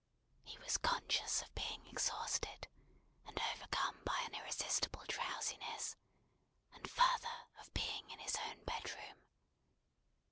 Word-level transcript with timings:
He 0.41 0.57
was 0.57 0.77
conscious 0.79 1.43
of 1.43 1.53
being 1.53 1.85
exhausted, 1.85 2.67
and 3.27 3.39
overcome 3.53 3.99
by 4.03 4.19
an 4.21 4.33
irresistible 4.33 5.03
drowsiness; 5.07 5.95
and, 6.73 6.89
further, 6.89 7.43
of 7.59 7.71
being 7.75 8.09
in 8.09 8.17
his 8.17 8.35
own 8.47 8.63
bedroom. 8.63 9.21